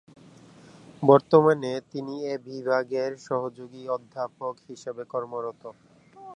বর্তমানে 1.03 1.71
তিনি 1.91 2.13
এ 2.25 2.45
বিভাগের 2.47 3.11
সহযোগী 3.27 3.83
অধ্যাপক 3.95 4.53
হিসেবে 4.69 5.03
কর্মরত। 5.13 5.63